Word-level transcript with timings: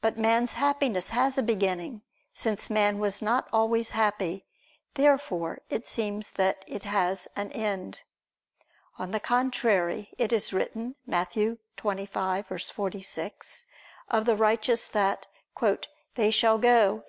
But 0.00 0.16
man's 0.16 0.52
Happiness 0.52 1.08
has 1.10 1.36
a 1.36 1.42
beginning, 1.42 2.02
since 2.32 2.70
man 2.70 3.00
was 3.00 3.20
not 3.20 3.48
always 3.52 3.90
happy. 3.90 4.46
Therefore 4.94 5.58
it 5.68 5.88
seems 5.88 6.30
that 6.30 6.64
it 6.68 6.84
has 6.84 7.26
an 7.34 7.50
end. 7.50 8.02
On 8.96 9.10
the 9.10 9.18
contrary, 9.18 10.12
It 10.18 10.32
is 10.32 10.52
written 10.52 10.94
(Matt. 11.04 11.32
25:46) 11.32 13.66
of 14.08 14.24
the 14.24 14.36
righteous 14.36 14.86
that 14.86 15.26
"they 16.14 16.30
shall 16.30 16.58
go 16.58 17.02